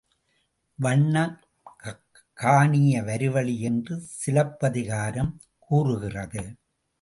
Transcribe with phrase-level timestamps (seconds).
[0.79, 1.35] வண்ணம்
[2.39, 5.31] காணிய வருவழி என்று சிலப்பதிகாரம்
[5.59, 6.43] கூறுகிறது.